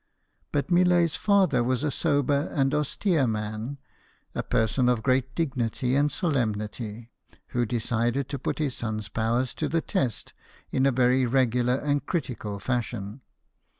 [0.51, 3.77] But Millet's father was a sober and austere man,
[4.33, 7.07] a person of great dignity and solemnity,
[7.49, 10.33] who decided to put his son's powers to the test
[10.71, 13.21] in a very regular and critical fashion.